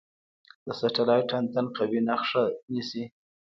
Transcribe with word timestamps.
د 0.65 0.67
سټلایټ 0.79 1.29
انتن 1.39 1.65
قوي 1.77 2.01
نښه 2.07 2.43
نیسي. 2.71 3.03